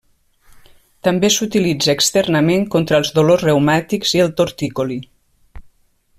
[1.07, 4.99] També s'utilitza externament contra els dolors reumàtics i el torticoli.